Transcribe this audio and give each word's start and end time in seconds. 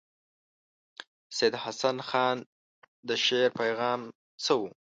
سید 1.35 1.53
حسن 1.63 1.97
خان 2.09 2.37
د 3.07 3.09
شعر 3.25 3.49
پیغام 3.59 4.01
څه 4.45 4.53
وو. 4.59 4.69